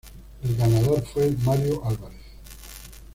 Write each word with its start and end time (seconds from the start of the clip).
El 0.41 0.55
ganador 0.55 1.03
fue 1.05 1.29
Mario 1.45 1.83
Álvarez. 1.85 2.17